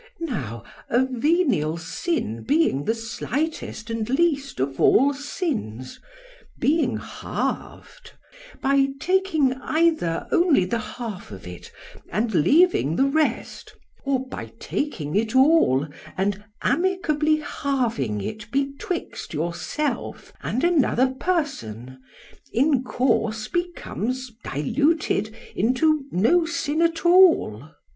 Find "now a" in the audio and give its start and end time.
0.33-1.05